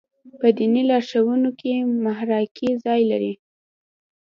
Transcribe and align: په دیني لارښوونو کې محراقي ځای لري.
په 0.39 0.47
دیني 0.57 0.83
لارښوونو 0.89 1.49
کې 1.59 1.73
محراقي 2.03 2.69
ځای 2.85 3.01
لري. 3.11 3.33